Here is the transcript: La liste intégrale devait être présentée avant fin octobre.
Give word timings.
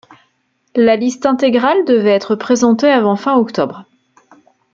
La 0.75 0.95
liste 0.95 1.27
intégrale 1.27 1.85
devait 1.85 2.15
être 2.15 2.33
présentée 2.35 2.87
avant 2.89 3.15
fin 3.15 3.35
octobre. 3.37 3.85